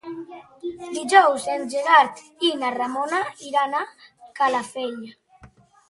[0.95, 3.87] Dijous en Gerard i na Ramona iran a
[4.43, 5.03] Calafell.